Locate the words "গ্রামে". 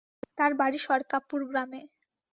1.49-1.81